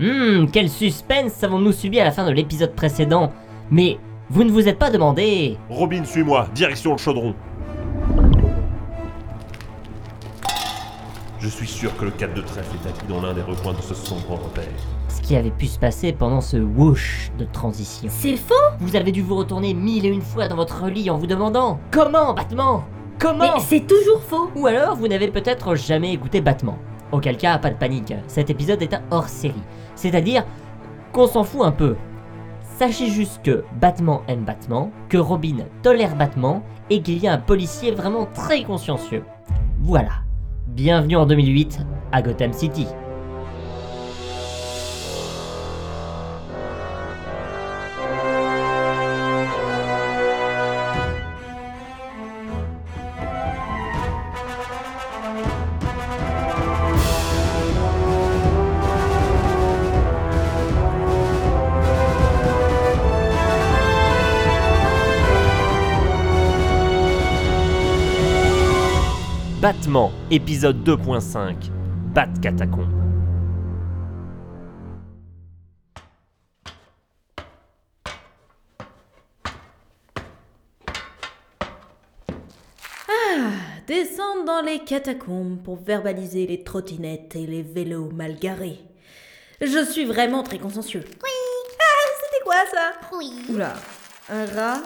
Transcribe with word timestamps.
Hmm, 0.00 0.46
quel 0.50 0.70
suspense 0.70 1.44
avons-nous 1.44 1.72
subi 1.72 2.00
à 2.00 2.04
la 2.04 2.10
fin 2.10 2.24
de 2.26 2.30
l'épisode 2.32 2.74
précédent 2.74 3.32
Mais 3.70 3.98
vous 4.30 4.44
ne 4.44 4.50
vous 4.50 4.66
êtes 4.66 4.78
pas 4.78 4.90
demandé 4.90 5.58
Robin, 5.68 6.04
suis-moi, 6.04 6.48
direction 6.54 6.92
le 6.92 6.98
chaudron. 6.98 7.34
Je 11.38 11.48
suis 11.48 11.66
sûr 11.66 11.94
que 11.98 12.06
le 12.06 12.10
4 12.12 12.34
de 12.34 12.40
trèfle 12.42 12.76
est 12.82 12.88
acquis 12.88 13.06
dans 13.08 13.20
l'un 13.20 13.34
des 13.34 13.42
recoins 13.42 13.72
de 13.74 13.80
ce 13.82 13.94
sombre 13.94 14.30
repère. 14.42 14.64
ce 15.08 15.20
qui 15.20 15.36
avait 15.36 15.50
pu 15.50 15.66
se 15.66 15.78
passer 15.78 16.12
pendant 16.12 16.40
ce 16.40 16.56
whoosh 16.56 17.30
de 17.38 17.44
transition. 17.44 18.08
C'est 18.10 18.36
faux? 18.36 18.54
Vous 18.80 18.96
avez 18.96 19.12
dû 19.12 19.20
vous 19.22 19.36
retourner 19.36 19.74
mille 19.74 20.06
et 20.06 20.10
une 20.10 20.22
fois 20.22 20.48
dans 20.48 20.56
votre 20.56 20.88
lit 20.88 21.10
en 21.10 21.18
vous 21.18 21.26
demandant 21.26 21.78
Comment, 21.90 22.34
Batman 22.34 22.80
Comment? 23.18 23.54
Mais 23.56 23.60
c'est 23.60 23.86
toujours 23.86 24.22
faux 24.22 24.50
Ou 24.56 24.66
alors 24.66 24.96
vous 24.96 25.08
n'avez 25.08 25.28
peut-être 25.28 25.74
jamais 25.74 26.12
écouté 26.14 26.40
Batman. 26.40 26.76
Auquel 27.12 27.36
cas, 27.36 27.58
pas 27.58 27.70
de 27.70 27.74
panique, 27.74 28.14
cet 28.26 28.50
épisode 28.50 28.82
est 28.82 28.94
un 28.94 29.02
hors-série. 29.10 29.62
C'est-à-dire 29.94 30.44
qu'on 31.12 31.26
s'en 31.26 31.44
fout 31.44 31.62
un 31.62 31.72
peu. 31.72 31.96
Sachez 32.78 33.08
juste 33.08 33.42
que 33.42 33.64
Batman 33.80 34.20
aime 34.28 34.44
Batman, 34.44 34.90
que 35.08 35.18
Robin 35.18 35.56
tolère 35.82 36.16
Batman 36.16 36.62
et 36.88 37.02
qu'il 37.02 37.18
y 37.18 37.28
a 37.28 37.34
un 37.34 37.38
policier 37.38 37.90
vraiment 37.90 38.26
très 38.26 38.62
consciencieux. 38.62 39.24
Voilà. 39.80 40.22
Bienvenue 40.68 41.16
en 41.16 41.26
2008 41.26 41.80
à 42.12 42.22
Gotham 42.22 42.52
City. 42.52 42.86
Batman, 69.60 70.10
épisode 70.30 70.82
2.5. 70.84 71.70
Bat 72.14 72.28
Catacombe. 72.40 72.88
Descendre 83.86 84.44
dans 84.44 84.60
les 84.62 84.78
catacombes 84.80 85.62
pour 85.62 85.76
verbaliser 85.76 86.46
les 86.46 86.62
trottinettes 86.62 87.34
et 87.34 87.46
les 87.46 87.62
vélos 87.62 88.10
mal 88.12 88.36
garés. 88.38 88.78
Je 89.60 89.84
suis 89.84 90.04
vraiment 90.04 90.42
très 90.42 90.58
consciencieux. 90.58 91.04
Oui 91.22 91.30
Ah, 91.78 92.08
c'était 92.22 92.44
quoi 92.44 92.54
ça? 92.72 92.92
Oui. 93.16 93.32
Oula, 93.48 93.74
un 94.28 94.46
rat? 94.46 94.80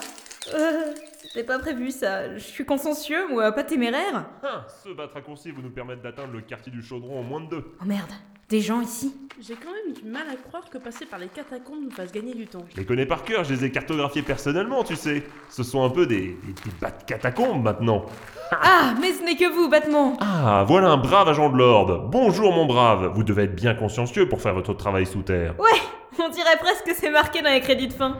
Euh, 0.53 0.93
C'était 1.27 1.43
pas 1.45 1.59
prévu 1.59 1.91
ça. 1.91 2.33
Je 2.35 2.39
suis 2.43 2.65
consciencieux, 2.65 3.27
moi, 3.29 3.51
pas 3.51 3.63
téméraire 3.63 4.25
Ah, 4.43 4.65
ce 4.83 4.89
bat 4.89 5.09
raccourci 5.13 5.51
vous 5.51 5.61
nous 5.61 5.69
permettre 5.69 6.01
d'atteindre 6.01 6.33
le 6.33 6.41
quartier 6.41 6.71
du 6.71 6.81
chaudron 6.83 7.19
en 7.19 7.23
moins 7.23 7.41
de 7.41 7.47
deux. 7.49 7.63
Oh 7.81 7.85
merde, 7.85 8.11
des 8.49 8.61
gens 8.61 8.79
ici 8.81 9.15
J'ai 9.41 9.55
quand 9.55 9.71
même 9.71 9.93
du 9.95 10.03
mal 10.09 10.23
à 10.31 10.35
croire 10.35 10.69
que 10.69 10.77
passer 10.77 11.05
par 11.05 11.19
les 11.19 11.27
catacombes 11.27 11.83
nous 11.83 11.91
fasse 11.91 12.11
gagner 12.11 12.33
du 12.35 12.45
temps. 12.47 12.65
Je 12.73 12.77
les 12.77 12.85
connais 12.85 13.05
par 13.05 13.23
cœur, 13.23 13.43
je 13.43 13.53
les 13.53 13.65
ai 13.65 13.71
cartographiés 13.71 14.21
personnellement, 14.21 14.83
tu 14.83 14.95
sais. 14.95 15.23
Ce 15.49 15.63
sont 15.63 15.83
un 15.83 15.89
peu 15.89 16.05
des, 16.05 16.37
des, 16.43 16.53
de 16.53 17.05
catacombes 17.07 17.63
maintenant. 17.63 18.05
Ah, 18.51 18.93
mais 19.01 19.11
ce 19.13 19.23
n'est 19.23 19.35
que 19.35 19.51
vous, 19.51 19.67
Batman 19.69 20.13
Ah, 20.21 20.63
voilà 20.67 20.89
un 20.91 20.97
brave 20.97 21.27
agent 21.29 21.49
de 21.49 21.57
l'ordre. 21.57 22.07
Bonjour 22.09 22.53
mon 22.53 22.65
brave. 22.65 23.11
Vous 23.15 23.23
devez 23.23 23.43
être 23.43 23.55
bien 23.55 23.73
consciencieux 23.73 24.29
pour 24.29 24.41
faire 24.41 24.53
votre 24.53 24.73
travail 24.73 25.05
sous 25.07 25.23
terre. 25.23 25.55
Ouais, 25.59 25.79
on 26.23 26.29
dirait 26.29 26.57
presque 26.59 26.85
que 26.85 26.93
c'est 26.93 27.09
marqué 27.09 27.41
dans 27.41 27.51
les 27.51 27.61
crédits 27.61 27.87
de 27.87 27.93
fin. 27.93 28.17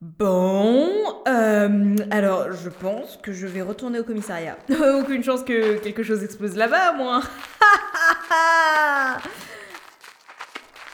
Bon, 0.00 0.88
euh, 1.26 1.96
alors 2.10 2.52
je 2.52 2.68
pense 2.68 3.18
que 3.20 3.32
je 3.32 3.48
vais 3.48 3.62
retourner 3.62 3.98
au 3.98 4.04
commissariat. 4.04 4.56
Aucune 5.00 5.24
chance 5.24 5.42
que 5.42 5.78
quelque 5.78 6.04
chose 6.04 6.22
explose 6.22 6.54
là-bas, 6.54 6.92
moi. 6.92 7.20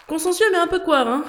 Consciencieux 0.08 0.46
mais 0.52 0.58
un 0.58 0.68
peu 0.68 0.80
quoi, 0.80 1.00
hein 1.00 1.24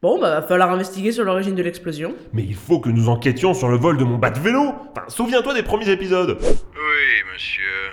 Bon, 0.00 0.18
bah 0.18 0.40
va 0.40 0.46
falloir 0.46 0.70
investiguer 0.70 1.12
sur 1.12 1.24
l'origine 1.24 1.54
de 1.54 1.62
l'explosion. 1.62 2.14
Mais 2.32 2.44
il 2.44 2.54
faut 2.54 2.80
que 2.80 2.88
nous 2.88 3.10
enquêtions 3.10 3.52
sur 3.52 3.68
le 3.68 3.76
vol 3.76 3.98
de 3.98 4.04
mon 4.04 4.16
bat 4.16 4.30
de 4.30 4.38
vélo. 4.38 4.72
Enfin, 4.92 5.04
souviens-toi 5.08 5.52
des 5.52 5.62
premiers 5.62 5.90
épisodes. 5.90 6.38
Oui, 6.40 7.32
monsieur. 7.34 7.85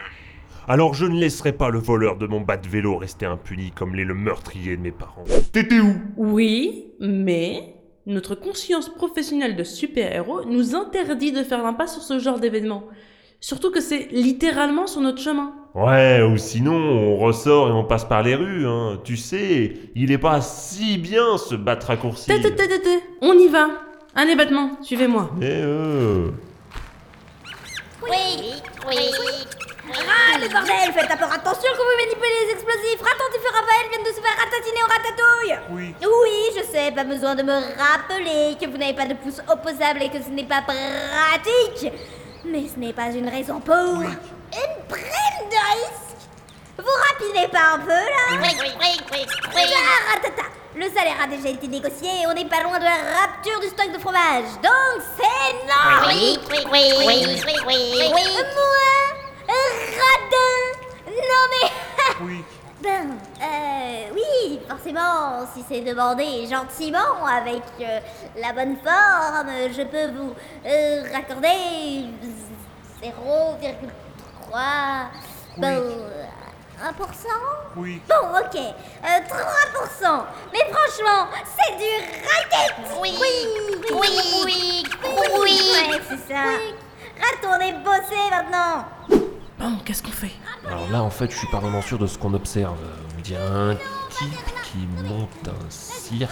Alors 0.68 0.94
je 0.94 1.06
ne 1.06 1.20
laisserai 1.20 1.52
pas 1.52 1.70
le 1.70 1.80
voleur 1.80 2.18
de 2.18 2.26
mon 2.26 2.40
bat 2.40 2.56
de 2.56 2.70
vélo 2.70 2.98
rester 2.98 3.26
impuni 3.26 3.72
comme 3.72 3.96
l'est 3.96 4.06
le 4.06 4.14
meurtrier 4.14 4.78
de 4.78 4.82
mes 4.82 4.92
parents. 4.92 5.26
T'étais 5.52 5.80
où? 5.80 5.94
Oui, 6.16 6.86
mais 7.02 7.76
notre 8.06 8.34
conscience 8.36 8.88
professionnelle 8.88 9.58
de 9.58 9.64
super-héros 9.64 10.46
nous 10.46 10.74
interdit 10.74 11.34
de 11.34 11.44
faire 11.44 11.64
l'impasse 11.64 11.94
sur 11.94 12.02
ce 12.02 12.18
genre 12.20 12.40
d'événement. 12.40 12.86
Surtout 13.42 13.72
que 13.72 13.82
c'est 13.82 14.08
littéralement 14.12 14.88
sur 14.88 15.02
notre 15.02 15.22
chemin. 15.22 15.54
Ouais, 15.76 16.22
ou 16.22 16.38
sinon 16.38 16.76
on 16.76 17.18
ressort 17.18 17.68
et 17.68 17.72
on 17.72 17.84
passe 17.84 18.06
par 18.06 18.24
les 18.24 18.36
rues, 18.36 18.66
hein. 18.66 19.02
Tu 19.04 19.18
sais, 19.18 19.74
il 19.96 20.14
est 20.14 20.18
pas 20.18 20.40
si 20.40 20.98
bien 20.98 21.38
ce 21.38 21.56
bat 21.56 21.78
raccourci. 21.86 22.28
Té, 22.28 22.40
té, 22.40 22.56
té, 22.56 22.70
té, 22.70 22.82
té. 22.82 23.00
On 23.22 23.34
y 23.34 23.50
va. 23.50 23.68
Allez, 24.16 24.36
Batman, 24.36 24.78
suivez-moi. 24.82 25.30
Eh 25.42 25.46
euh. 25.46 26.30
Oui. 28.04 28.54
Oui. 28.88 28.96
Ah, 29.96 30.38
le 30.40 30.48
bordel 30.50 30.92
Faites 30.94 31.08
peu 31.20 31.26
attention 31.26 31.70
quand 31.78 31.84
vous 31.84 31.98
manipulez 32.00 32.46
les 32.46 32.52
explosifs 32.54 33.02
Attentif, 33.02 33.44
Raphaël 33.46 33.86
vient 33.92 34.02
de 34.04 34.16
se 34.16 34.22
faire 34.22 34.38
ratatiner 34.38 34.82
au 34.84 34.88
ratatouille 34.88 35.60
Oui. 35.72 35.96
Oui, 36.02 36.38
je 36.58 36.64
sais, 36.72 36.92
pas 36.92 37.04
besoin 37.04 37.36
de 37.36 37.44
me 37.44 37.54
rappeler 37.54 38.56
que 38.60 38.66
vous 38.70 38.78
n'avez 38.78 38.94
pas 38.94 39.06
de 39.06 39.14
pouce 39.16 39.40
opposable 39.48 40.04
et 40.04 40.10
que 40.10 40.22
ce 40.24 40.30
n'est 40.30 40.46
pas 40.48 40.62
pratique 40.64 41.92
Mais 42.46 42.64
ce 42.74 42.80
n'est 42.80 42.94
pas 42.94 43.12
une 43.12 43.30
raison 43.30 43.60
pour 43.60 44.02
une 44.02 44.76
prime 44.90 45.50
de 45.50 45.60
risque 45.74 46.28
Vous 46.78 46.98
rapidez 47.10 47.48
pas 47.50 47.74
un 47.76 47.80
peu, 47.80 47.90
là 47.90 48.24
Oui, 48.32 48.38
oui, 48.42 48.72
oui, 48.82 48.90
oui, 49.12 49.26
oui. 49.56 49.64
Ah, 49.76 50.14
ratata. 50.14 50.48
Le 50.76 50.86
salaire 50.90 51.18
a 51.24 51.28
déjà 51.28 51.50
été 51.50 51.68
négocié 51.68 52.10
et 52.24 52.28
on 52.28 52.34
n'est 52.34 52.50
pas 52.50 52.64
loin 52.64 52.80
de 52.80 52.84
la 52.84 52.98
rapture 53.22 53.60
du 53.60 53.68
stock 53.68 53.92
de 53.94 54.00
fromage 54.00 54.46
Donc 54.64 55.04
c'est 55.16 55.54
non 55.68 56.08
Oui, 56.08 56.40
oui, 56.50 56.58
oui, 56.72 56.94
oui, 56.98 57.44
oui, 57.46 57.54
oui, 57.68 57.76
oui. 57.88 58.10
Moi 58.10 58.20
Non 61.08 61.44
mais... 61.52 61.70
Oui. 62.22 62.44
Ben, 62.82 63.18
euh, 63.42 64.14
oui, 64.14 64.60
forcément, 64.68 65.46
si 65.54 65.64
c'est 65.70 65.82
demandé 65.82 66.46
gentiment, 66.48 67.26
avec 67.26 67.64
euh, 67.80 68.00
la 68.36 68.52
bonne 68.52 68.76
forme, 68.84 69.50
je 69.72 69.84
peux 69.84 70.12
vous 70.12 70.36
euh, 70.66 71.04
raccorder 71.14 72.10
0,3... 73.02 73.14
Bon, 75.58 75.68
1%? 76.84 76.92
Oui. 77.78 78.02
Bon, 78.10 78.38
ok, 78.38 78.56
euh, 78.58 79.08
3%. 79.08 80.24
Mais 80.52 80.66
franchement, 80.72 81.28
c'est 81.56 81.78
du 81.78 81.92
racket 82.28 82.76
Oui, 83.02 83.16
oui, 83.22 83.48
oui, 83.92 83.94
oui, 83.94 84.84
oui. 85.40 85.58
Ouais, 85.72 86.02
c'est 86.10 86.34
ça. 86.34 86.44
Retournez 87.18 87.74
bosser 87.74 88.30
maintenant 88.30 89.23
Bon, 89.64 89.78
qu'est-ce 89.86 90.04
qu'on 90.04 90.12
fait? 90.12 90.34
Alors 90.68 90.90
là, 90.92 91.02
en 91.02 91.10
fait, 91.10 91.32
je 91.32 91.38
suis 91.38 91.48
pas 91.48 91.60
vraiment 91.60 91.82
sûr 91.82 91.98
de 91.98 92.06
ce 92.06 92.18
qu'on 92.18 92.34
observe. 92.34 92.78
On 93.18 93.22
dirait 93.22 93.46
un 93.46 93.76
type 94.10 94.28
qui 94.66 94.80
monte 95.08 95.48
un 95.48 95.70
cirque 95.70 96.30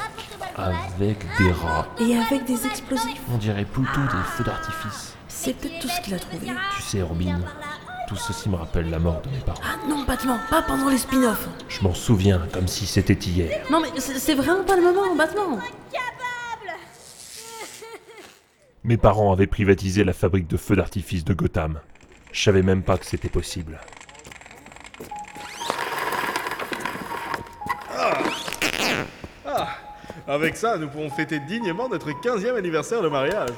avec 0.58 1.26
des 1.38 1.50
rats. 1.54 1.88
Et 1.98 2.18
avec 2.18 2.44
des 2.44 2.66
explosifs. 2.66 3.22
On 3.34 3.38
dirait 3.38 3.64
plutôt 3.64 4.02
des 4.02 4.24
feux 4.36 4.44
d'artifice. 4.44 5.16
C'est 5.30 5.56
peut-être 5.56 5.80
tout 5.80 5.88
ce 5.88 6.02
qu'il 6.02 6.14
a 6.14 6.20
trouvé. 6.20 6.48
Tu 6.76 6.82
sais, 6.82 7.02
Robin, 7.02 7.40
tout 8.10 8.18
ceci 8.18 8.50
me 8.50 8.58
rappelle 8.58 8.90
la 8.90 9.00
mort 9.00 9.22
de 9.22 9.30
mes 9.30 9.38
parents. 9.38 9.62
Ah 9.64 9.78
non, 9.88 10.04
Batman, 10.04 10.42
pas 10.50 10.62
pendant 10.64 10.90
les 10.90 10.98
spin-offs. 10.98 11.48
Je 11.70 11.82
m'en 11.84 11.94
souviens 11.94 12.42
comme 12.52 12.68
si 12.68 12.86
c'était 12.86 13.14
hier. 13.14 13.62
Non, 13.72 13.80
mais 13.80 13.98
c'est 13.98 14.20
c'est 14.20 14.36
vraiment 14.36 14.66
pas 14.66 14.76
le 14.76 14.82
moment, 14.82 15.16
Batman. 15.16 15.62
Mes 18.84 18.98
parents 18.98 19.32
avaient 19.32 19.48
privatisé 19.48 20.04
la 20.04 20.12
fabrique 20.12 20.48
de 20.48 20.58
feux 20.58 20.76
d'artifice 20.76 21.24
de 21.24 21.34
Gotham. 21.34 21.80
Je 22.32 22.42
savais 22.42 22.62
même 22.62 22.84
pas 22.84 22.98
que 22.98 23.06
c'était 23.06 23.30
possible. 23.30 23.80
Avec 30.28 30.56
ça, 30.56 30.78
nous 30.78 30.88
pourrons 30.88 31.10
fêter 31.10 31.40
dignement 31.40 31.90
notre 31.90 32.10
15e 32.12 32.56
anniversaire 32.56 33.02
de 33.02 33.10
mariage. 33.10 33.50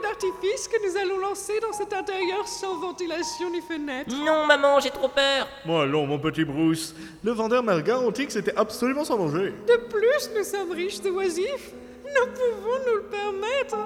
D'artifice 0.00 0.68
que 0.68 0.76
nous 0.86 0.96
allons 0.96 1.18
lancer 1.18 1.58
dans 1.60 1.72
cet 1.72 1.92
intérieur 1.92 2.46
sans 2.46 2.76
ventilation 2.78 3.50
ni 3.50 3.60
fenêtre. 3.60 4.14
Non, 4.14 4.46
maman, 4.46 4.78
j'ai 4.80 4.90
trop 4.90 5.08
peur. 5.08 5.48
Moi, 5.64 5.82
allons, 5.82 6.06
mon 6.06 6.18
petit 6.18 6.44
Bruce. 6.44 6.94
Le 7.22 7.32
vendeur 7.32 7.62
m'a 7.62 7.80
garanti 7.80 8.26
que 8.26 8.32
c'était 8.32 8.56
absolument 8.56 9.04
sans 9.04 9.16
danger. 9.16 9.54
De 9.66 9.76
plus, 9.88 10.30
nous 10.36 10.44
sommes 10.44 10.72
riches 10.72 11.00
et 11.04 11.10
oisifs. 11.10 11.72
Nous 12.04 12.26
pouvons 12.32 12.78
nous 12.86 12.96
le 12.96 13.04
permettre. 13.04 13.76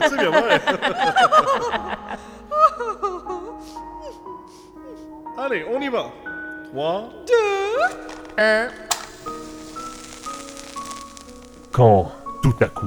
C'est 0.08 0.18
bien 0.18 0.30
vrai. 0.30 0.60
Allez, 5.38 5.66
on 5.70 5.80
y 5.80 5.88
va. 5.88 6.10
3, 6.72 7.10
Quand, 11.72 12.12
tout 12.42 12.54
à 12.60 12.66
coup, 12.66 12.86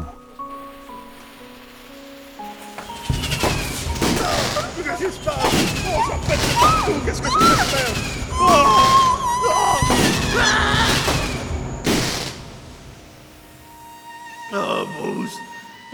Ah, 14.51 14.83
Bruce 14.97 15.37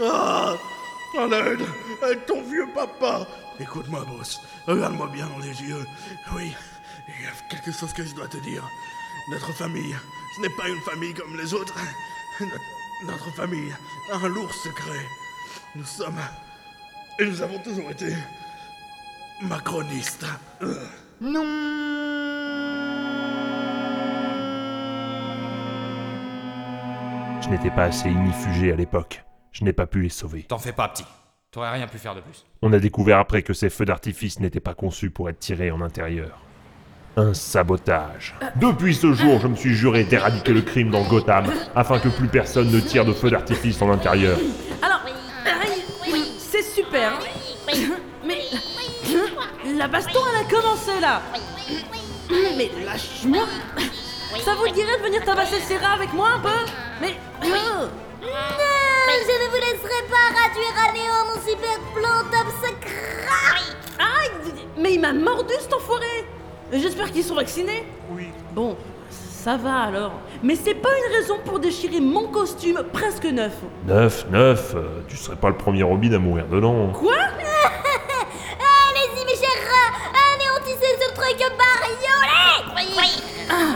Ah 0.00 0.54
En 1.18 1.30
aide 1.30 1.60
ton 2.26 2.42
vieux 2.42 2.66
papa 2.74 3.26
Écoute-moi, 3.60 4.04
Bruce. 4.06 4.40
Regarde-moi 4.66 5.08
bien 5.08 5.26
dans 5.26 5.38
les 5.38 5.62
yeux. 5.62 5.86
Oui, 6.34 6.54
il 7.08 7.24
y 7.24 7.26
a 7.26 7.32
quelque 7.48 7.72
chose 7.72 7.92
que 7.92 8.04
je 8.04 8.14
dois 8.14 8.28
te 8.28 8.36
dire. 8.38 8.62
Notre 9.30 9.52
famille, 9.52 9.96
ce 10.36 10.42
n'est 10.42 10.54
pas 10.56 10.68
une 10.68 10.80
famille 10.80 11.14
comme 11.14 11.36
les 11.36 11.54
autres. 11.54 11.74
Notre, 12.40 12.54
notre 13.06 13.30
famille 13.34 13.72
a 14.12 14.16
un 14.16 14.28
lourd 14.28 14.52
secret. 14.52 15.06
Nous 15.74 15.84
sommes... 15.84 16.20
Et 17.18 17.24
nous 17.24 17.40
avons 17.42 17.58
toujours 17.58 17.90
été... 17.90 18.14
Macroniste. 19.42 20.24
Je 27.46 27.50
n'étais 27.52 27.70
pas 27.70 27.84
assez 27.84 28.08
inifugé 28.10 28.72
à 28.72 28.76
l'époque. 28.76 29.24
Je 29.52 29.62
n'ai 29.64 29.72
pas 29.72 29.86
pu 29.86 30.02
les 30.02 30.08
sauver. 30.08 30.42
T'en 30.42 30.58
fais 30.58 30.72
pas, 30.72 30.88
petit. 30.88 31.04
T'aurais 31.52 31.70
rien 31.72 31.86
pu 31.86 31.96
faire 31.98 32.14
de 32.14 32.20
plus. 32.20 32.44
On 32.60 32.72
a 32.72 32.78
découvert 32.78 33.18
après 33.18 33.42
que 33.42 33.52
ces 33.52 33.70
feux 33.70 33.84
d'artifice 33.84 34.40
n'étaient 34.40 34.60
pas 34.60 34.74
conçus 34.74 35.10
pour 35.10 35.28
être 35.30 35.38
tirés 35.38 35.70
en 35.70 35.80
intérieur. 35.80 36.40
Un 37.16 37.32
sabotage. 37.32 38.34
Depuis 38.56 38.94
ce 38.94 39.12
jour, 39.12 39.38
je 39.40 39.46
me 39.46 39.54
suis 39.54 39.74
juré 39.74 40.04
d'éradiquer 40.04 40.52
le 40.52 40.60
crime 40.60 40.90
dans 40.90 41.04
Gotham, 41.04 41.46
afin 41.74 41.98
que 42.00 42.08
plus 42.08 42.28
personne 42.28 42.70
ne 42.70 42.80
tire 42.80 43.04
de 43.06 43.12
feux 43.12 43.30
d'artifice 43.30 43.80
en 43.80 43.90
intérieur. 43.90 44.36
Alors, 44.82 45.00
oui, 46.12 46.24
c'est 46.38 46.62
super. 46.64 47.12
hein. 47.12 47.78
Mais 48.26 48.40
la 49.78 49.88
baston, 49.88 50.18
elle 50.34 50.46
a 50.46 50.50
commencé 50.50 51.00
là. 51.00 51.22
Mais 52.58 52.70
lâche-moi. 52.84 53.46
Ça 54.44 54.54
vous 54.54 54.68
dirait 54.72 54.98
de 54.98 55.02
venir 55.04 55.24
tabasser 55.24 55.60
Serra 55.60 55.94
avec 55.94 56.12
moi 56.12 56.28
un 56.36 56.40
peu 56.40 56.48
Mais 57.00 57.14
euh, 57.44 57.48
Non, 57.48 57.88
je 59.08 59.44
ne 59.44 59.48
vous 59.50 59.56
laisserai 59.56 60.02
pas 60.10 60.26
réduire 60.34 60.74
à 60.88 60.92
néant 60.92 61.24
mon 61.34 61.40
super 61.40 61.78
plan 61.94 62.30
top 62.30 62.52
secret. 62.62 63.76
aïe, 63.98 64.52
mais 64.78 64.94
il 64.94 65.00
m'a 65.00 65.12
mordu 65.12 65.54
cet 65.60 65.72
enfoiré. 65.74 66.04
J'espère 66.72 67.10
qu'ils 67.12 67.24
sont 67.24 67.34
vaccinés. 67.36 67.84
Oui. 68.10 68.28
Bon, 68.52 68.76
ça 69.10 69.56
va 69.56 69.82
alors. 69.82 70.12
Mais 70.42 70.54
c'est 70.56 70.74
pas 70.74 70.90
une 71.06 71.16
raison 71.16 71.36
pour 71.44 71.58
déchirer 71.60 72.00
mon 72.00 72.28
costume 72.28 72.82
presque 72.92 73.24
neuf. 73.24 73.54
Neuf, 73.86 74.26
neuf, 74.30 74.74
euh, 74.74 75.02
tu 75.08 75.16
serais 75.16 75.36
pas 75.36 75.48
le 75.48 75.56
premier 75.56 75.82
Robin 75.84 76.12
à 76.12 76.18
mourir 76.18 76.46
dedans. 76.48 76.88
Quoi? 76.92 77.14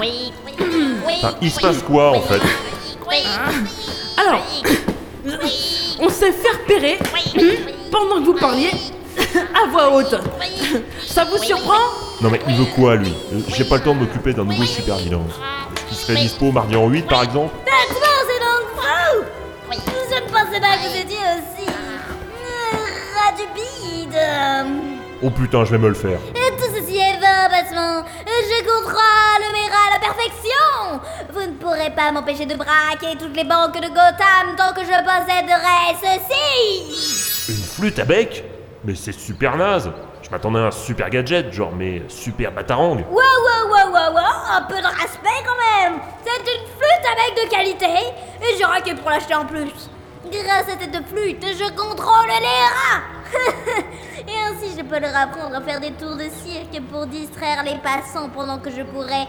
Oui, 0.01 0.33
oui, 0.47 0.53
oui, 0.59 0.95
oui. 1.07 1.15
Enfin, 1.19 1.35
il 1.43 1.51
se 1.51 1.61
passe 1.61 1.83
quoi 1.83 2.13
en 2.13 2.21
fait 2.23 2.41
Oui, 3.09 3.19
Alors, 4.17 4.47
on 6.01 6.09
s'est 6.09 6.33
fait 6.33 6.49
repérer 6.63 6.99
pendant 7.91 8.21
que 8.21 8.25
vous 8.25 8.35
parliez 8.35 8.71
à 9.35 9.69
voix 9.71 9.95
haute. 9.95 10.15
Ça 11.07 11.25
vous 11.25 11.37
surprend 11.43 11.75
Non 12.23 12.31
mais 12.31 12.41
il 12.49 12.55
veut 12.57 12.65
quoi 12.75 12.97
lui 12.97 13.13
J'ai 13.49 13.65
pas 13.65 13.77
le 13.77 13.83
temps 13.83 13.95
de 13.95 14.01
m'occuper 14.01 14.33
d'un 14.33 14.45
nouveau 14.45 14.65
super 14.65 14.97
vilain. 14.97 15.21
Est-ce 15.77 15.85
qu'il 15.87 15.97
serait 15.97 16.23
dispo 16.23 16.51
mardi 16.51 16.77
en 16.77 16.89
8 16.89 17.07
par 17.07 17.23
exemple 17.23 17.55
Bêtement, 17.67 18.21
c'est 18.27 18.41
donc 18.41 18.69
fou. 18.77 19.25
Je 20.11 20.15
ne 20.17 20.29
pensais 20.29 20.61
pas 20.61 20.77
que 20.77 20.89
vous 20.89 20.97
étiez 20.97 21.19
aussi 21.19 21.69
euh, 21.69 22.77
rat 23.17 23.33
du 23.37 23.47
bide. 23.55 24.19
Oh 25.23 25.29
putain, 25.31 25.65
je 25.67 25.73
vais 25.73 25.79
me 25.79 25.89
le 25.89 25.95
faire. 25.95 26.19
Et 26.35 26.57
tout 26.57 26.71
ceci 26.75 26.97
est 26.97 27.21
vain, 27.21 27.49
Batman. 27.51 28.05
Je 28.27 28.65
contrôle 28.65 29.53
mes 29.53 29.69
rats. 29.69 29.90
Ne 31.71 31.77
pourrez 31.77 31.91
pas 31.91 32.11
m'empêcher 32.11 32.47
de 32.47 32.57
braquer 32.57 33.17
toutes 33.17 33.37
les 33.37 33.45
banques 33.45 33.81
de 33.81 33.87
Gotham 33.87 34.57
tant 34.57 34.73
que 34.75 34.81
je 34.81 34.89
posséderai 34.89 35.95
ceci. 36.03 37.53
Une 37.53 37.63
flûte 37.63 37.99
à 38.01 38.05
bec 38.05 38.43
Mais 38.83 38.97
c'est 38.97 39.13
super 39.13 39.57
naze 39.57 39.89
Je 40.21 40.31
m'attendais 40.31 40.59
à 40.59 40.63
un 40.65 40.71
super 40.73 41.09
gadget, 41.09 41.53
genre 41.53 41.71
mais 41.73 42.03
super 42.09 42.51
batarang. 42.51 43.05
Wow, 43.09 43.15
wow, 43.15 43.69
wow, 43.69 43.93
wow, 43.93 44.15
wow, 44.15 44.57
un 44.57 44.63
peu 44.63 44.81
de 44.81 44.87
respect 44.87 45.45
quand 45.47 45.87
même. 45.87 46.01
C'est 46.25 46.41
une 46.41 46.67
flûte 46.67 47.07
avec 47.07 47.45
de 47.45 47.51
qualité 47.51 48.15
et 48.43 48.57
j'ai 48.59 48.65
raqué 48.65 48.97
pour 48.97 49.09
l'acheter 49.09 49.37
en 49.37 49.45
plus. 49.45 49.71
Grâce 50.25 50.69
à 50.69 50.79
cette 50.81 51.09
flûte, 51.09 51.45
je 51.57 51.71
contrôle 51.71 52.31
les 52.31 52.67
rats. 52.67 53.03
et 54.27 54.39
ainsi, 54.49 54.77
je 54.77 54.83
peux 54.83 54.99
leur 54.99 55.17
apprendre 55.17 55.55
à 55.55 55.61
faire 55.61 55.79
des 55.79 55.93
tours 55.93 56.17
de 56.17 56.29
cirque 56.45 56.83
pour 56.91 57.07
distraire 57.07 57.63
les 57.65 57.77
passants 57.77 58.29
pendant 58.29 58.59
que 58.59 58.71
je 58.71 58.83
pourrais 58.83 59.29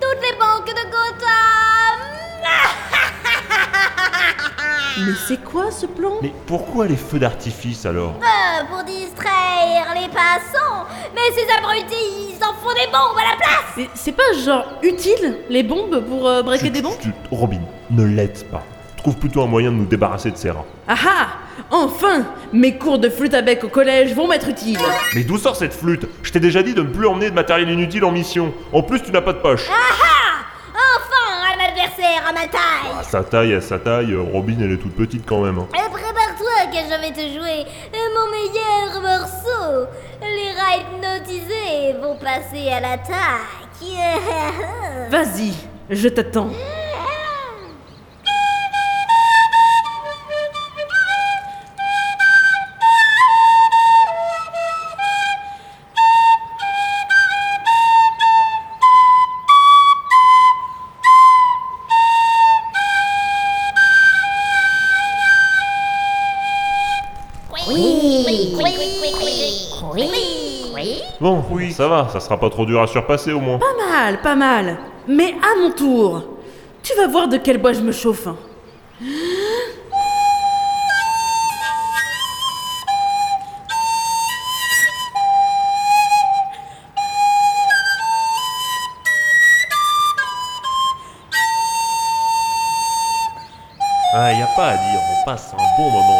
toutes 0.00 0.22
les 0.22 0.36
banques 0.38 0.68
de 0.68 0.84
Gotham. 0.90 2.00
Mais 5.06 5.12
c'est 5.26 5.42
quoi 5.42 5.70
ce 5.70 5.86
plan 5.86 6.12
Mais 6.22 6.32
pourquoi 6.46 6.86
les 6.86 6.96
feux 6.96 7.18
d'artifice 7.18 7.84
alors? 7.84 8.14
Euh, 8.20 8.64
pour 8.70 8.84
distraire 8.84 9.86
les 9.94 10.08
passants. 10.08 10.86
Mais 11.14 11.32
ces 11.34 11.46
abrutis, 11.58 12.34
ils 12.36 12.44
en 12.44 12.52
font 12.54 12.72
des 12.74 12.86
bombes 12.86 13.18
à 13.18 13.30
la 13.30 13.36
place. 13.36 13.74
Mais 13.76 13.88
c'est 13.94 14.12
pas 14.12 14.32
genre 14.44 14.64
utile 14.82 15.38
les 15.48 15.62
bombes 15.62 16.00
pour 16.06 16.26
euh, 16.28 16.42
braquer 16.42 16.66
Chut, 16.66 16.72
des 16.72 16.82
banques 16.82 17.00
chut, 17.02 17.14
Robin, 17.30 17.60
ne 17.90 18.04
l'aide 18.04 18.44
pas. 18.50 18.62
Trouve 18.96 19.16
plutôt 19.16 19.42
un 19.42 19.46
moyen 19.46 19.70
de 19.70 19.76
nous 19.76 19.86
débarrasser 19.86 20.30
de 20.30 20.36
ces 20.36 20.50
rats. 20.50 20.64
Ah 20.88 20.94
ah 21.06 21.26
Enfin 21.70 22.24
Mes 22.52 22.76
cours 22.78 22.98
de 22.98 23.08
flûte 23.08 23.34
à 23.34 23.42
bec 23.42 23.64
au 23.64 23.68
collège 23.68 24.14
vont 24.14 24.28
m'être 24.28 24.48
utiles. 24.48 24.78
Mais 25.14 25.24
d'où 25.24 25.38
sort 25.38 25.56
cette 25.56 25.74
flûte? 25.74 26.06
Je 26.22 26.32
t'ai 26.32 26.40
déjà 26.40 26.62
dit 26.62 26.74
de 26.74 26.82
ne 26.82 26.88
plus 26.88 27.06
emmener 27.06 27.30
de 27.30 27.34
matériel 27.34 27.70
inutile 27.70 28.04
en 28.04 28.10
mission. 28.12 28.52
En 28.72 28.82
plus, 28.82 29.02
tu 29.02 29.10
n'as 29.10 29.20
pas 29.20 29.32
de 29.32 29.38
poche. 29.38 29.66
Enfin, 29.68 31.54
un 31.56 31.68
adversaire 31.68 32.22
à 32.28 32.32
ma 32.32 32.46
taille. 32.46 32.98
À 32.98 33.02
sa 33.02 33.22
taille, 33.22 33.54
à 33.54 33.60
sa 33.60 33.78
taille, 33.78 34.12
euh, 34.12 34.20
Robin, 34.20 34.56
elle 34.60 34.72
est 34.72 34.76
toute 34.76 34.94
petite 34.96 35.24
quand 35.26 35.40
même. 35.42 35.58
hein. 35.58 35.66
Et 35.74 35.90
prépare-toi 35.90 36.66
que 36.72 36.78
je 36.78 37.00
vais 37.00 37.12
te 37.12 37.20
jouer 37.32 37.64
mon 38.14 38.30
meilleur 38.30 39.00
morceau. 39.02 39.86
Les 40.20 40.50
rats 40.52 40.76
hypnotisés 40.78 41.92
vont 42.02 42.16
passer 42.16 42.70
à 42.70 42.80
l'attaque. 42.80 43.10
Vas-y, 45.10 45.52
je 45.90 46.08
t'attends. 46.08 46.50
Ça 71.84 71.88
va, 71.88 72.08
ça 72.10 72.18
sera 72.18 72.40
pas 72.40 72.48
trop 72.48 72.64
dur 72.64 72.80
à 72.80 72.86
surpasser 72.86 73.30
au 73.34 73.40
moins. 73.40 73.58
Pas 73.58 73.66
mal, 73.90 74.18
pas 74.22 74.34
mal. 74.34 74.78
Mais 75.06 75.34
à 75.34 75.60
mon 75.60 75.70
tour, 75.70 76.24
tu 76.82 76.96
vas 76.96 77.06
voir 77.08 77.28
de 77.28 77.36
quel 77.36 77.58
bois 77.58 77.74
je 77.74 77.82
me 77.82 77.92
chauffe. 77.92 78.26
Ah, 94.16 94.32
y 94.32 94.40
a 94.40 94.46
pas 94.56 94.68
à 94.68 94.76
dire, 94.78 95.00
on 95.12 95.24
passe 95.26 95.52
un 95.52 95.76
bon 95.76 95.90
moment 95.90 96.13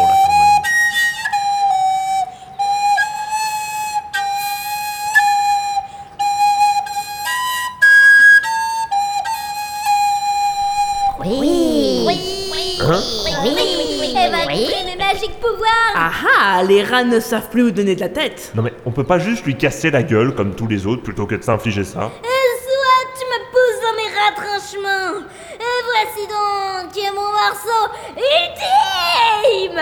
pouvoir. 15.41 15.69
Ah 15.95 16.11
ah, 16.39 16.63
les 16.63 16.83
rats 16.83 17.03
ne 17.03 17.19
savent 17.19 17.49
plus 17.49 17.63
où 17.63 17.71
donner 17.71 17.95
de 17.95 18.01
la 18.01 18.09
tête. 18.09 18.51
Non 18.55 18.61
mais 18.63 18.73
on 18.85 18.91
peut 18.91 19.03
pas 19.03 19.19
juste 19.19 19.45
lui 19.45 19.55
casser 19.55 19.91
la 19.91 20.03
gueule 20.03 20.33
comme 20.35 20.55
tous 20.55 20.67
les 20.67 20.85
autres 20.85 21.03
plutôt 21.03 21.25
que 21.25 21.35
de 21.35 21.43
s'infliger 21.43 21.83
ça. 21.83 22.11
Et 22.23 22.27
soit 22.63 23.05
tu 23.17 23.25
me 23.25 23.39
pousses 23.51 23.81
dans 23.81 23.95
mes 23.97 24.09
retranchements. 24.25 25.25
Et 25.53 25.83
voici 25.85 26.27
donc 26.27 26.93
mon 27.15 27.31
morceau 27.31 27.81
ultime. 28.17 29.81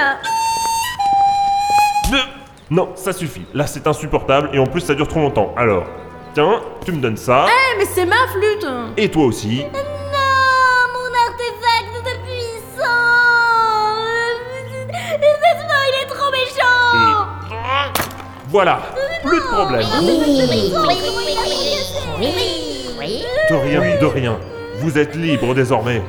Ne- 2.11 2.75
Non, 2.75 2.89
ça 2.95 3.13
suffit. 3.13 3.45
Là 3.53 3.67
c'est 3.67 3.85
insupportable 3.87 4.49
et 4.53 4.59
en 4.59 4.65
plus 4.65 4.81
ça 4.81 4.93
dure 4.95 5.07
trop 5.07 5.19
longtemps. 5.19 5.53
Alors, 5.57 5.85
tiens, 6.33 6.61
tu 6.85 6.91
me 6.91 7.01
donnes 7.01 7.17
ça. 7.17 7.45
Eh, 7.47 7.77
mais 7.77 7.85
c'est 7.85 8.05
ma 8.05 8.27
flûte 8.31 8.65
Et 8.97 9.09
toi 9.09 9.25
aussi. 9.25 9.65
Voilà, 18.53 18.83
plus 19.23 19.39
de 19.39 19.45
problème. 19.45 19.87
De 23.49 23.55
rien, 23.55 23.99
de 23.99 24.05
rien. 24.05 24.39
Vous 24.75 24.95
êtes 24.95 25.15
libre 25.15 25.55
désormais. 25.55 26.03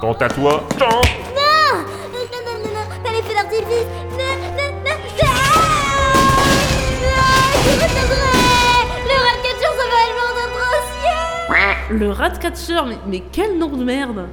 Quant 0.00 0.12
à 0.14 0.28
toi, 0.30 0.64
tant 0.78 0.86
Non 0.88 1.02
Non, 1.34 1.82
non, 2.14 2.40
non, 2.46 2.70
non, 2.72 3.04
pas 3.04 3.10
les 3.10 3.20
feux 3.20 3.34
d'artifice 3.34 4.05
Le 11.90 12.10
rat 12.10 12.30
catcher, 12.30 12.80
mais, 12.88 12.98
mais 13.06 13.22
quel 13.30 13.58
nom 13.58 13.68
de 13.68 13.84
merde 13.84 14.26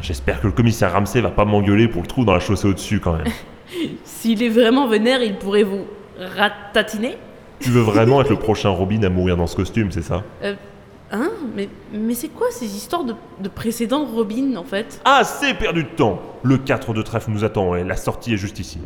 J'espère 0.00 0.40
que 0.40 0.46
le 0.46 0.52
commissaire 0.52 0.92
Ramsey 0.92 1.20
va 1.20 1.30
pas 1.30 1.44
m'engueuler 1.44 1.88
pour 1.88 2.02
le 2.02 2.06
trou 2.06 2.24
dans 2.24 2.32
la 2.32 2.40
chaussée 2.40 2.68
au-dessus 2.68 3.00
quand 3.00 3.14
même. 3.14 3.26
S'il 4.04 4.42
est 4.42 4.48
vraiment 4.48 4.86
vénère, 4.88 5.22
il 5.22 5.36
pourrait 5.36 5.64
vous 5.64 5.86
ratatiner 6.18 7.16
Tu 7.58 7.70
veux 7.70 7.80
vraiment 7.80 8.20
être 8.20 8.30
le 8.30 8.36
prochain 8.36 8.68
Robin 8.70 9.02
à 9.02 9.08
mourir 9.08 9.36
dans 9.36 9.46
ce 9.48 9.56
costume, 9.56 9.90
c'est 9.90 10.02
ça? 10.02 10.22
Euh, 10.44 10.54
hein? 11.10 11.30
Mais, 11.56 11.68
mais 11.92 12.14
c'est 12.14 12.28
quoi 12.28 12.46
ces 12.50 12.66
histoires 12.76 13.04
de, 13.04 13.14
de 13.40 13.48
précédents 13.48 14.04
Robin, 14.04 14.54
en 14.56 14.64
fait? 14.64 15.00
Assez 15.04 15.54
perdu 15.54 15.82
de 15.82 15.88
temps 15.88 16.20
Le 16.44 16.58
4 16.58 16.94
de 16.94 17.02
trèfle 17.02 17.30
nous 17.32 17.42
attend 17.44 17.74
et 17.74 17.82
la 17.82 17.96
sortie 17.96 18.34
est 18.34 18.38
juste 18.38 18.60
ici. 18.60 18.78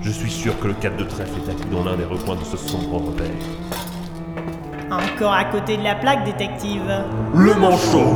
Je 0.00 0.10
suis 0.10 0.30
sûr 0.30 0.58
que 0.58 0.68
le 0.68 0.74
4 0.74 0.96
de 0.96 1.04
trèfle 1.04 1.32
est 1.46 1.50
acquis 1.50 1.68
dans 1.70 1.84
l'un 1.84 1.96
des 1.96 2.04
recoins 2.04 2.36
de 2.36 2.44
ce 2.44 2.56
sombre 2.56 2.94
repère. 3.06 3.30
Encore 4.92 5.32
à 5.32 5.44
côté 5.46 5.76
de 5.78 5.82
la 5.82 5.94
plaque, 5.94 6.24
détective. 6.24 6.82
Le 7.34 7.54
manchot 7.54 8.12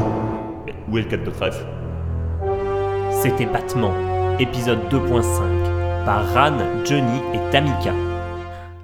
Mais 0.66 0.74
Où 0.90 0.98
est 0.98 1.02
le 1.02 1.08
4 1.08 1.24
de 1.24 1.30
trèfle? 1.30 1.66
C'était 3.10 3.46
Battement, 3.46 3.92
épisode 4.38 4.80
2.5, 4.90 6.04
par 6.04 6.22
Ran, 6.34 6.58
Johnny 6.84 7.20
et 7.32 7.50
Tamika. 7.50 7.92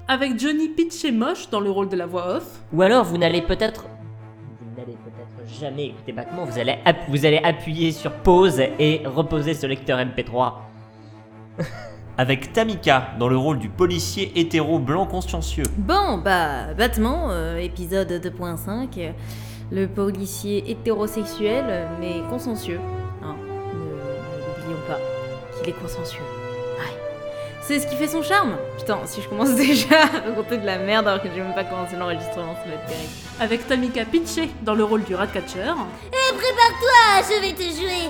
Avec 0.07 0.39
Johnny 0.39 0.69
Pitch 0.69 1.05
et 1.05 1.11
Moche 1.11 1.49
dans 1.51 1.59
le 1.59 1.69
rôle 1.69 1.87
de 1.89 1.95
la 1.95 2.05
voix 2.07 2.37
off. 2.37 2.45
Ou 2.73 2.81
alors 2.81 3.03
vous 3.05 3.17
n'allez 3.17 3.41
peut-être... 3.41 3.85
Vous 4.59 4.75
n'allez 4.75 4.97
peut-être 4.97 5.59
jamais 5.61 5.87
écouter 5.87 6.11
Battement, 6.13 6.45
vous 6.45 6.57
allez, 6.59 6.75
app- 6.83 7.07
vous 7.07 7.25
allez 7.25 7.37
appuyer 7.43 7.91
sur 7.91 8.11
pause 8.11 8.59
et 8.79 9.03
reposer 9.05 9.53
ce 9.53 9.67
lecteur 9.67 9.99
MP3. 9.99 10.53
Avec 12.17 12.53
Tamika 12.53 13.07
dans 13.17 13.27
le 13.27 13.37
rôle 13.37 13.57
du 13.57 13.69
policier 13.69 14.31
hétéro 14.35 14.77
blanc 14.77 15.07
consciencieux. 15.07 15.63
Bon, 15.77 16.17
bah, 16.19 16.73
Batman, 16.77 17.27
euh, 17.31 17.57
épisode 17.57 18.11
2.5. 18.11 18.97
euh, 18.99 19.11
Le 19.71 19.87
policier 19.87 20.69
hétérosexuel, 20.69 21.65
euh, 21.67 21.87
mais 21.99 22.21
consciencieux. 22.29 22.79
Hein, 23.23 23.35
ne- 23.73 24.61
N'oublions 24.61 24.81
pas 24.87 24.99
qu'il 25.57 25.69
est 25.69 25.73
consciencieux. 25.81 26.21
Ouais. 26.77 26.95
C'est 27.61 27.79
ce 27.79 27.87
qui 27.87 27.95
fait 27.95 28.07
son 28.07 28.21
charme. 28.21 28.57
Putain, 28.77 28.99
si 29.05 29.19
je 29.23 29.27
commence 29.27 29.55
déjà 29.55 30.03
à 30.03 30.27
raconter 30.29 30.57
de 30.59 30.65
la 30.67 30.77
merde 30.77 31.07
alors 31.07 31.19
que 31.23 31.29
j'ai 31.33 31.41
même 31.41 31.55
pas 31.55 31.63
commencé 31.63 31.95
l'enregistrement, 31.95 32.53
ça 32.63 32.69
va 32.69 32.75
être 32.75 32.85
terrible. 32.85 33.09
Avec 33.39 33.67
Tamika 33.67 34.05
Pitché 34.05 34.51
dans 34.61 34.75
le 34.75 34.83
rôle 34.83 35.03
du 35.03 35.15
rat 35.15 35.25
catcher. 35.25 35.61
Et 35.61 36.33
prépare-toi, 36.35 37.23
je 37.27 37.41
vais 37.41 37.53
te 37.53 37.63
jouer 37.63 38.07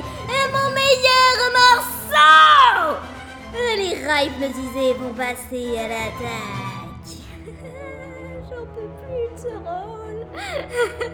mon 0.51 0.69
meilleur 0.73 1.35
morceau 1.53 2.97
Les 3.53 4.05
rats 4.07 4.23
hypnotisés 4.23 4.93
vont 4.99 5.13
passer 5.13 5.77
à 5.77 5.87
l'attaque. 5.87 7.13
J'en 8.49 8.65
peux 8.65 8.89
plus 9.01 9.27
de 9.33 9.37
ce 9.37 9.47
rôle. 9.47 10.25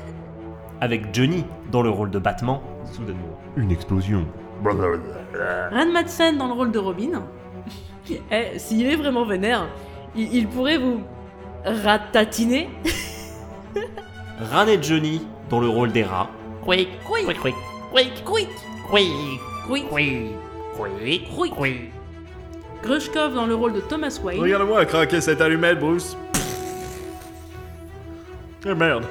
Avec 0.81 1.13
Johnny 1.13 1.46
dans 1.72 1.81
le 1.81 1.89
rôle 1.89 2.12
de 2.12 2.19
Batman. 2.19 2.60
Soudainement, 2.93 3.38
une 3.58 3.72
explosion. 3.72 4.25
Ran 4.63 5.86
Madsen 5.91 6.38
dans 6.38 6.48
le 6.48 6.53
rôle 6.53 6.72
de 6.72 6.79
Robin. 6.79 7.24
eh, 8.31 8.58
s'il 8.58 8.86
est 8.88 8.96
vraiment 8.96 9.25
vénère, 9.25 9.67
il, 10.15 10.34
il 10.34 10.48
pourrait 10.48 10.77
vous 10.77 11.01
ratatiner. 11.65 12.69
Ran 14.51 14.67
et 14.67 14.81
Johnny 14.81 15.27
dans 15.50 15.60
le 15.60 15.67
rôle 15.67 15.91
des 15.91 16.03
rats. 16.03 16.29
Quick, 16.63 16.89
quick, 17.05 17.25
quick, 17.25 17.55
quick, 17.93 18.24
quick, 18.24 18.50
quick, 19.67 19.89
quick, 21.36 21.53
Quick. 21.58 21.99
Grushkov 22.83 23.33
dans 23.33 23.45
le 23.45 23.55
rôle 23.55 23.74
de 23.74 23.81
Thomas 23.81 24.19
Wayne. 24.24 24.41
Regarde-moi 24.41 24.86
craquer 24.86 25.21
cette 25.21 25.41
allumette, 25.41 25.79
Bruce. 25.79 26.15
Eh 28.65 28.74
merde. 28.74 29.05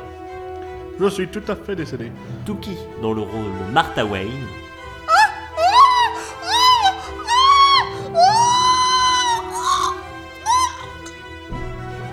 Je 0.99 1.09
suis 1.09 1.29
tout 1.29 1.43
à 1.49 1.55
fait 1.55 1.77
décédé. 1.77 2.11
Tuki 2.45 2.77
dans 3.01 3.13
le 3.13 3.21
rôle 3.21 3.45
de 3.45 3.73
Martha 3.73 4.05
Wayne. 4.05 4.47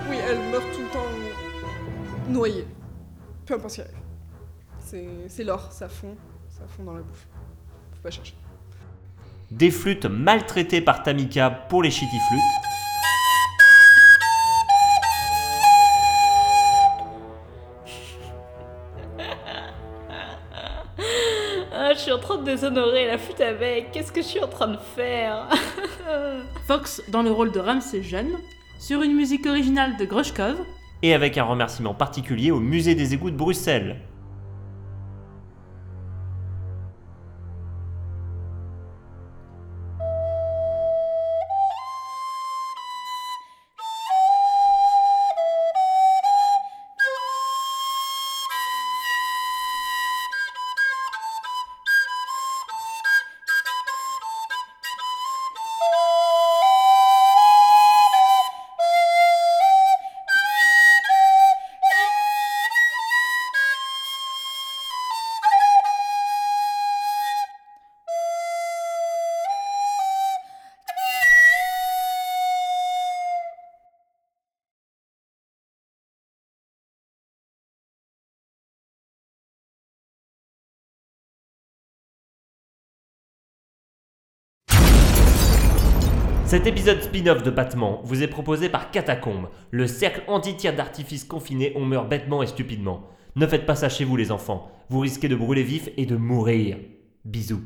Oui, 0.08 0.16
elle 0.28 0.38
meurt 0.50 0.64
tout 0.72 0.80
le 0.82 0.88
temps 0.92 1.06
noyée. 2.28 2.66
Peu 3.44 3.54
importe 3.54 3.70
ce 3.70 3.74
qui 3.76 3.80
arrive. 3.82 3.96
C'est, 4.78 5.08
c'est 5.28 5.44
l'or, 5.44 5.72
ça 5.72 5.88
fond, 5.88 6.16
ça 6.48 6.62
fond 6.68 6.84
dans 6.84 6.94
la 6.94 7.02
bouche. 7.02 7.26
Faut 7.94 8.02
pas 8.02 8.10
chercher. 8.10 8.34
Des 9.52 9.70
flûtes 9.70 10.06
maltraitées 10.06 10.80
par 10.80 11.04
Tamika 11.04 11.50
pour 11.50 11.82
les 11.84 11.90
shitty 11.90 12.18
flûtes. 12.28 12.40
Ah, 21.72 21.94
je 21.94 21.98
suis 22.00 22.10
en 22.10 22.18
train 22.18 22.38
de 22.38 22.44
déshonorer 22.44 23.06
la 23.06 23.18
flûte 23.18 23.40
avec. 23.40 23.92
Qu'est-ce 23.92 24.10
que 24.10 24.20
je 24.20 24.26
suis 24.26 24.42
en 24.42 24.48
train 24.48 24.66
de 24.66 24.78
faire? 24.96 25.48
Fox 26.66 27.00
dans 27.08 27.22
le 27.22 27.30
rôle 27.30 27.52
de 27.52 27.60
Ramsey 27.60 28.02
Jeune. 28.02 28.32
Sur 28.80 29.02
une 29.02 29.14
musique 29.14 29.46
originale 29.46 29.96
de 29.96 30.04
Grushkov. 30.04 30.56
Et 31.02 31.14
avec 31.14 31.38
un 31.38 31.44
remerciement 31.44 31.94
particulier 31.94 32.50
au 32.50 32.58
musée 32.58 32.96
des 32.96 33.14
égouts 33.14 33.30
de 33.30 33.36
Bruxelles. 33.36 34.00
Cet 86.46 86.68
épisode 86.68 87.02
spin-off 87.02 87.42
de 87.42 87.50
Batman 87.50 87.96
vous 88.04 88.22
est 88.22 88.28
proposé 88.28 88.68
par 88.68 88.92
Catacombe, 88.92 89.48
le 89.72 89.88
cercle 89.88 90.22
anti-tir 90.28 90.76
d'artifice 90.76 91.24
confiné 91.24 91.72
on 91.74 91.84
meurt 91.84 92.08
bêtement 92.08 92.40
et 92.40 92.46
stupidement. 92.46 93.10
Ne 93.34 93.48
faites 93.48 93.66
pas 93.66 93.74
ça 93.74 93.88
chez 93.88 94.04
vous 94.04 94.16
les 94.16 94.30
enfants, 94.30 94.70
vous 94.88 95.00
risquez 95.00 95.26
de 95.26 95.34
brûler 95.34 95.64
vif 95.64 95.88
et 95.96 96.06
de 96.06 96.14
mourir. 96.14 96.76
Bisous. 97.24 97.64